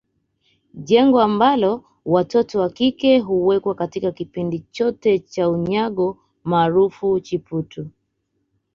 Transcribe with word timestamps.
Jengo 0.73 1.21
ambalo 1.21 1.83
watoto 2.05 2.59
wa 2.59 2.69
kike 2.69 3.19
huwekwa 3.19 3.75
katika 3.75 4.11
kipindi 4.11 4.59
chote 4.71 5.19
cha 5.19 5.49
unyago 5.49 6.17
maarufu 6.43 7.19
Chiputu 7.19 7.89